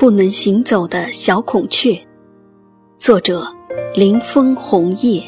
[0.00, 1.94] 不能行走的小孔雀，
[2.96, 3.46] 作者
[3.94, 5.22] 林峰红叶。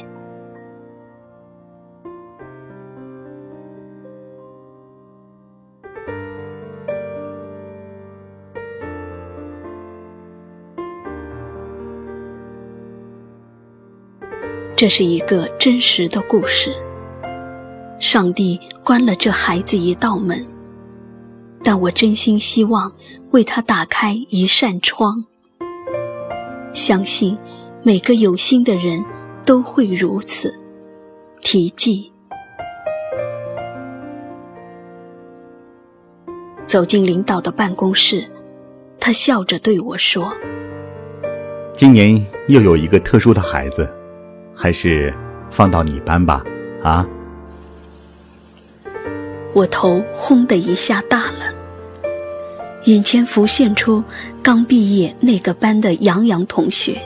[14.74, 16.72] 这是一个真实的故事。
[18.00, 20.42] 上帝关了这孩子一道门。
[21.62, 22.90] 但我真心希望
[23.32, 25.24] 为他打开一扇窗，
[26.74, 27.36] 相信
[27.82, 29.02] 每个有心的人
[29.44, 30.52] 都会如此。
[31.40, 32.12] 题记。
[36.66, 38.30] 走进领导的办公室，
[39.00, 40.30] 他笑着对我说
[41.74, 43.88] ：“今年又有一个特殊的孩子，
[44.54, 45.12] 还是
[45.50, 46.44] 放到你班吧，
[46.82, 47.04] 啊？”
[49.54, 51.51] 我头轰的一下大了，
[52.84, 54.02] 眼前浮现出
[54.42, 57.00] 刚毕业那个班的杨洋同学，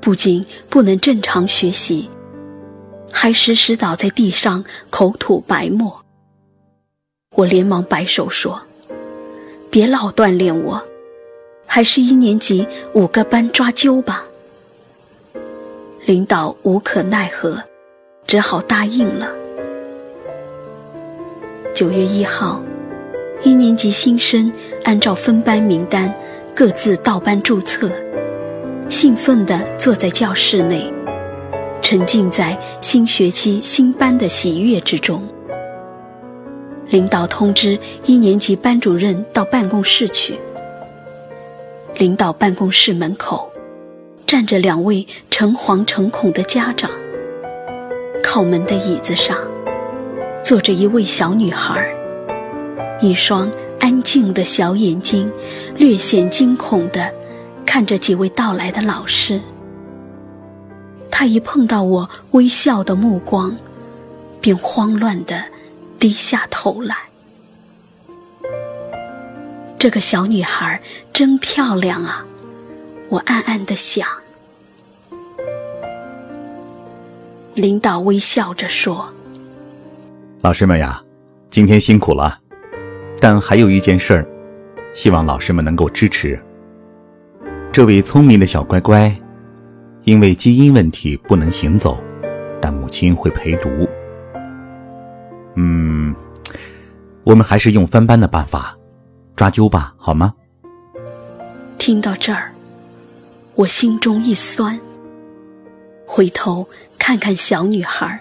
[0.00, 2.08] 不仅不能正常学习，
[3.10, 6.00] 还时时倒在地上口吐白沫。
[7.34, 8.62] 我连忙摆手说
[9.68, 10.80] ：“别老锻炼我，
[11.66, 14.24] 还是一年级五个班抓阄吧。”
[16.06, 17.60] 领导无可奈何，
[18.28, 19.28] 只好答应了。
[21.74, 22.62] 九月一号，
[23.46, 24.52] 一年级新生
[24.82, 26.12] 按照分班名单
[26.52, 27.88] 各自到班注册，
[28.88, 30.92] 兴奋地坐在教室内，
[31.80, 35.22] 沉浸在新学期新班的喜悦之中。
[36.88, 40.34] 领导通知一年级班主任到办公室去。
[41.98, 43.48] 领导办公室门口
[44.26, 46.90] 站着两位诚惶诚恐的家长，
[48.24, 49.38] 靠门的椅子上。
[50.42, 51.94] 坐着一位小女孩，
[53.00, 55.30] 一双安静的小眼睛，
[55.76, 57.12] 略显惊恐的
[57.64, 59.40] 看着几位到来的老师。
[61.10, 63.56] 他一碰到我微笑的目光，
[64.40, 65.44] 便慌乱的
[65.98, 66.96] 低下头来。
[69.78, 70.80] 这个小女孩
[71.12, 72.24] 真漂亮啊，
[73.08, 74.06] 我暗暗的想。
[77.54, 79.06] 领导微笑着说。
[80.42, 81.02] 老师们呀，
[81.50, 82.40] 今天辛苦了，
[83.20, 84.26] 但还有一件事儿，
[84.94, 86.38] 希望老师们能够支持。
[87.72, 89.14] 这位聪明的小乖乖，
[90.04, 91.98] 因为基因问题不能行走，
[92.60, 93.68] 但母亲会陪读。
[95.54, 96.14] 嗯，
[97.24, 98.76] 我们还是用分班的办法
[99.34, 100.34] 抓阄吧，好吗？
[101.78, 102.50] 听到这儿，
[103.54, 104.78] 我心中一酸，
[106.06, 106.66] 回头
[106.98, 108.18] 看看小女孩，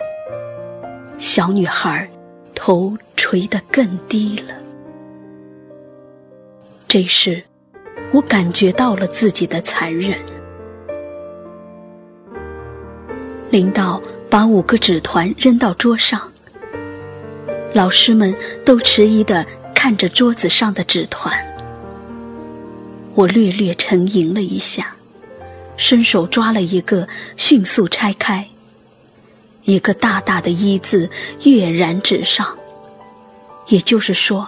[1.18, 2.10] 小女孩。
[2.58, 4.56] 头垂得更低了。
[6.96, 7.44] 这时，
[8.14, 10.18] 我感觉到了自己的残忍。
[13.50, 16.32] 领导把五个纸团扔到桌上，
[17.74, 18.34] 老师们
[18.64, 19.46] 都迟疑的
[19.76, 21.38] 看着桌子上的纸团。
[23.14, 24.96] 我略略沉吟了一下，
[25.76, 28.48] 伸手抓了一个，迅速拆开。
[29.66, 31.10] 一个大大的“一”字
[31.44, 32.58] 跃然纸上，
[33.68, 34.48] 也就是说，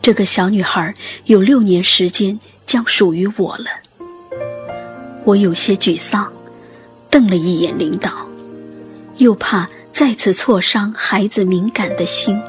[0.00, 0.94] 这个小女孩
[1.24, 3.66] 有六年时间将属于我了。
[5.24, 6.32] 我有些沮丧，
[7.10, 8.26] 瞪了一眼领导，
[9.18, 12.40] 又怕再次挫伤孩子敏感的心，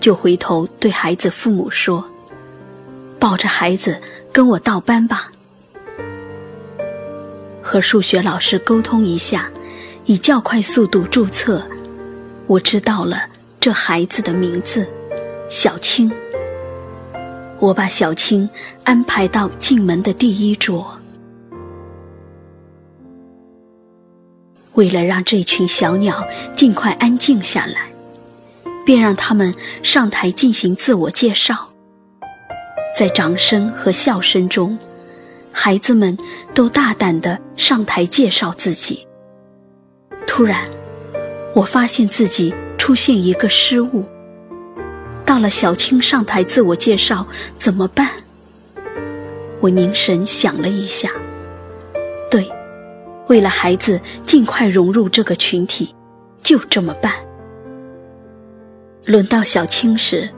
[0.00, 2.04] 就回头对孩子父母说
[3.20, 4.00] ：“抱着孩子
[4.32, 5.30] 跟我倒班吧，
[7.62, 9.50] 和数学老师沟通一下。”
[10.06, 11.62] 以较快速度注册，
[12.46, 13.26] 我知道了
[13.60, 14.88] 这孩子的名字，
[15.50, 16.10] 小青。
[17.60, 18.48] 我把小青
[18.84, 20.96] 安排到进门的第一桌。
[24.74, 26.24] 为了让这群小鸟
[26.54, 27.90] 尽快安静下来，
[28.86, 29.52] 便让他们
[29.82, 31.68] 上台进行自我介绍。
[32.96, 34.78] 在掌声和笑声中，
[35.50, 36.16] 孩子们
[36.54, 39.04] 都大胆地上台介绍自己。
[40.28, 40.64] 突然，
[41.54, 44.04] 我发现自己出现一个失误。
[45.28, 47.26] 到了小青上台自我介绍，
[47.58, 48.08] 怎么办？
[49.60, 51.10] 我凝神想了一下，
[52.30, 52.50] 对，
[53.26, 55.94] 为了孩子尽快融入这个群体，
[56.42, 57.12] 就这么办。
[59.04, 60.30] 轮到小青时，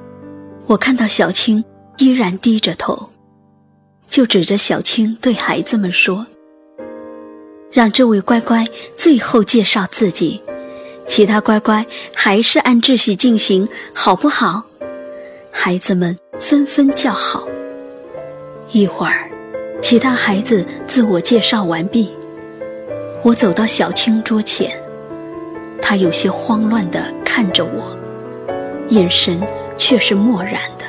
[0.67, 1.65] 我看到小青
[1.99, 3.11] 依然低着头，
[4.09, 6.27] 就指着小青对孩子们说。
[7.71, 8.67] 让这位乖乖
[8.97, 10.43] 最后介绍自己，
[11.07, 14.65] 其他乖乖还是按秩序进行，好不好？
[15.63, 17.47] 孩子们纷纷叫好。
[18.71, 19.31] 一会儿，
[19.83, 22.11] 其他孩子自我介绍完毕，
[23.23, 24.75] 我走到小青桌前，
[25.83, 27.95] 他有些慌乱地看着我，
[28.89, 29.39] 眼神
[29.77, 30.87] 却是漠然的。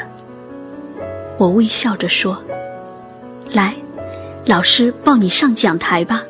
[1.38, 2.42] 我微笑着说
[3.52, 3.76] ：“来，
[4.46, 6.24] 老师抱你上讲台吧。”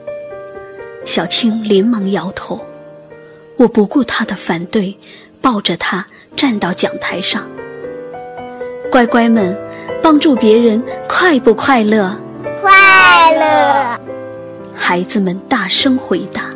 [1.05, 2.59] 小青连忙摇头。
[3.57, 4.97] 我不顾他的反对，
[5.43, 7.45] 抱着他站到讲台上。
[8.91, 9.57] 乖乖们，
[10.03, 12.13] 帮助别人快不快乐？
[12.59, 13.97] 快乐！
[14.75, 16.49] 孩子们大声回答：“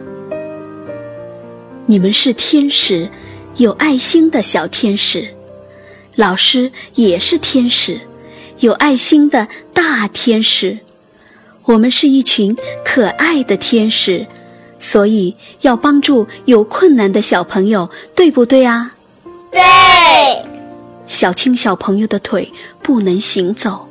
[1.87, 3.09] 你们是天使，
[3.55, 5.33] 有爱心的小天使。
[6.15, 8.01] 老师也是天使，
[8.59, 10.77] 有爱心的大天使。
[11.63, 12.53] 我们是一群
[12.83, 14.27] 可爱的天使。”
[14.77, 18.91] 所以要帮助有困难的小朋友，对不对啊？
[19.49, 19.61] 对。
[21.07, 23.89] 小青小朋友的腿不能行走，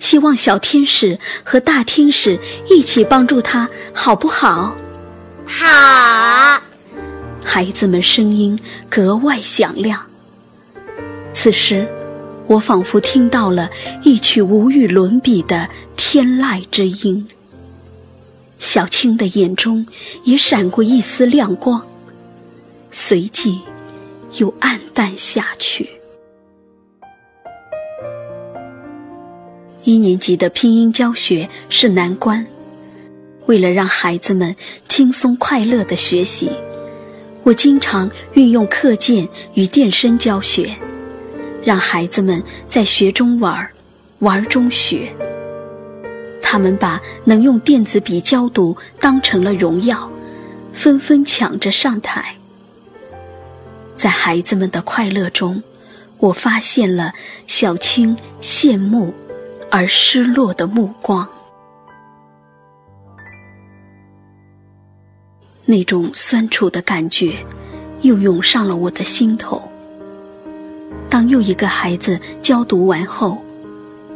[0.00, 4.76] 希望小天使和大天使一起帮助他，好不好？
[5.46, 6.60] 好。
[7.44, 8.58] 孩子们声音
[8.88, 10.00] 格外响亮。
[11.32, 11.88] 此时，
[12.46, 13.70] 我仿佛听到了
[14.02, 17.26] 一曲无与伦比的天籁之音。
[18.58, 19.86] 小青的眼中
[20.24, 21.84] 也闪过一丝亮光，
[22.90, 23.60] 随即
[24.38, 25.90] 又暗淡下去。
[29.84, 32.46] 一年级的拼音教学是难关，
[33.46, 34.54] 为了让孩子们
[34.86, 36.50] 轻松快乐的学习，
[37.42, 40.72] 我经常运用课件与电声教学，
[41.64, 43.68] 让孩子们在学中玩，
[44.20, 45.12] 玩中学。
[46.40, 50.08] 他们把能用电子笔教读当成了荣耀，
[50.72, 52.36] 纷纷抢着上台。
[53.96, 55.60] 在孩子们的快乐中，
[56.18, 57.14] 我发现了
[57.48, 59.12] 小青羡慕
[59.74, 61.26] 而失落的目光。
[65.64, 67.34] 那种酸楚的感觉
[68.02, 69.66] 又涌上了我的心头。
[71.08, 73.42] 当又一个孩子教读完后，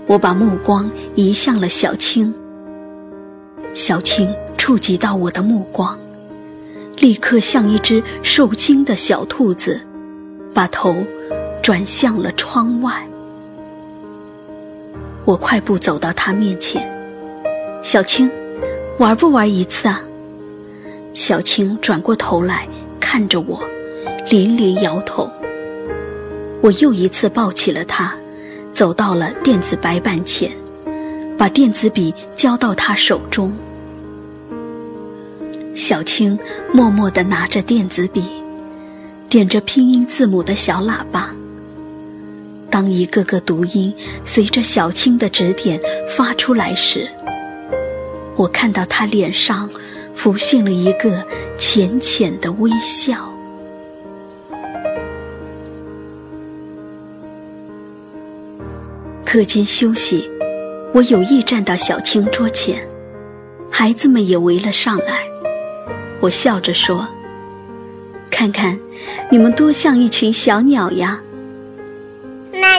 [0.06, 2.34] 我把目光移向了小青，
[3.74, 5.98] 小青触及到我的目光，
[6.98, 9.80] 立刻像一只受惊的小兔子，
[10.52, 10.94] 把头
[11.62, 13.08] 转向了窗外。
[15.26, 16.88] 我快步走到他面前，
[17.82, 18.30] 小青，
[18.96, 20.00] 玩不玩一次啊？
[21.14, 22.66] 小青转过头来
[23.00, 23.60] 看着我，
[24.30, 25.28] 连连摇头。
[26.62, 28.14] 我又一次抱起了他。
[28.72, 30.52] 走到了电子白板前，
[31.38, 33.50] 把电子笔交到他手中。
[35.74, 36.38] 小青
[36.74, 38.22] 默默地拿着电子笔，
[39.30, 41.34] 点着拼音字母的小喇叭。
[42.70, 47.08] 当一个个读音随着小青的指点发出来时，
[48.36, 49.70] 我看到他脸上
[50.14, 51.24] 浮现了一个
[51.56, 53.32] 浅浅的微笑。
[59.24, 60.28] 课间休息，
[60.92, 62.86] 我有意站到小青桌前，
[63.70, 65.24] 孩子们也围了上来。
[66.20, 67.06] 我笑着说
[68.30, 68.78] ：“看看，
[69.30, 71.20] 你们多像一群小鸟呀！”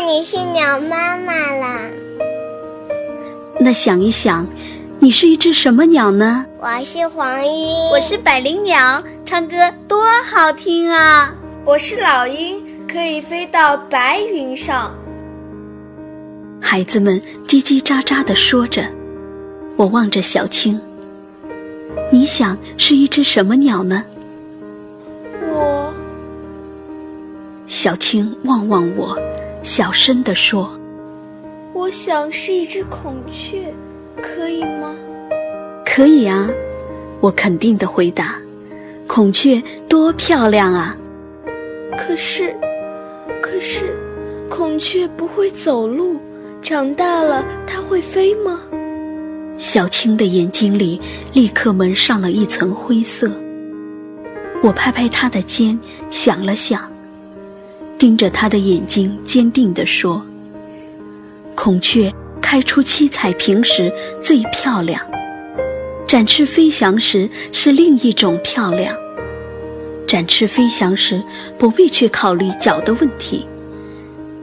[0.08, 1.82] 那你是鸟妈妈啦？
[3.60, 4.48] 那想一想，
[5.00, 6.46] 你是一只什么鸟呢？
[6.62, 11.36] 我是黄莺，我是百灵鸟，唱歌多好听啊！
[11.66, 14.96] 我是老鹰，可以飞到白云上。
[16.62, 18.88] 孩子们叽叽喳喳地说着，
[19.76, 20.80] 我望着小青。
[22.14, 24.06] 你想是一只什么鸟呢？
[25.52, 25.94] 我。
[27.68, 29.14] 小青望望我，
[29.64, 30.72] 小声地说
[31.74, 33.74] ：“我想是一只孔雀，
[34.22, 34.96] 可以吗
[35.86, 36.50] ？”“可以啊。”
[37.20, 38.36] 我肯定地回答。
[39.08, 40.96] “孔雀多漂亮啊
[41.98, 42.56] ！”“可是，
[43.42, 43.96] 可是，
[44.50, 46.20] 孔雀不会走路。”
[46.62, 48.60] 长大了，它会飞吗？
[49.58, 51.00] 小青的眼睛里
[51.34, 53.32] 立刻蒙上了一层灰色。
[54.62, 55.80] 我拍拍他的肩，
[56.12, 56.92] 想了想，
[57.98, 60.24] 盯着他的眼睛，坚定地说
[61.56, 65.02] ：“孔雀开出七彩屏时最漂亮，
[66.08, 68.96] 展翅飞翔时是另一种漂亮。
[70.08, 71.22] 展翅飞翔时
[71.58, 73.46] 不必去考虑脚的问题。”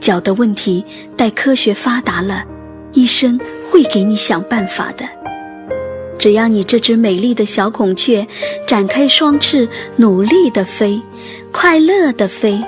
[0.01, 0.85] 脚的问题，
[1.17, 2.43] 待科学发达了，
[2.93, 3.39] 医生
[3.71, 5.03] 会给你想办法的。
[6.19, 8.27] 只要你这只美丽的小孔雀
[8.67, 11.01] 展开双翅，努力地飞，
[11.51, 12.61] 快乐地飞，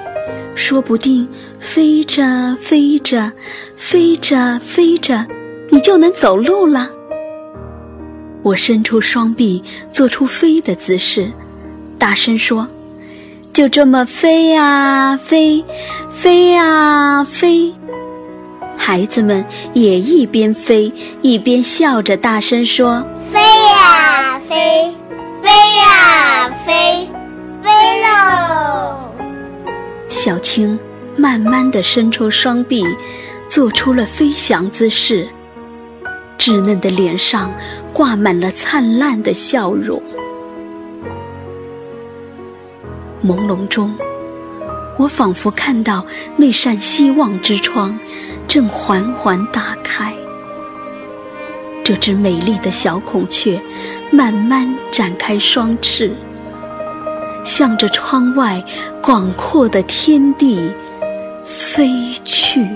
[0.57, 3.31] 说不定飞着飞着，
[3.77, 5.23] 飞着飞着，
[5.69, 6.89] 你就能走路了。
[8.41, 11.31] 我伸出双臂，做出飞的姿势，
[11.99, 12.67] 大声说
[13.53, 15.63] ：“就这么飞啊飞，
[16.09, 17.71] 飞啊飞！”
[18.75, 24.91] 孩子们也一边飞一边笑着，大声说：“飞呀飞，
[25.43, 26.46] 飞呀，
[30.57, 30.79] 青
[31.15, 32.83] 慢慢地伸出双臂，
[33.47, 35.27] 做出了飞翔姿势，
[36.35, 37.53] 稚嫩的脸上
[37.93, 40.01] 挂满了灿烂的笑容。
[43.23, 43.93] 朦胧中，
[44.97, 46.03] 我仿佛看到
[46.35, 47.95] 那扇希望之窗
[48.47, 50.11] 正缓缓打开，
[51.83, 53.61] 这只美丽的小孔雀
[54.09, 56.15] 慢慢展开双翅。
[57.47, 58.61] 向着窗外
[59.01, 60.69] 广阔的天地
[61.45, 62.67] 飞去。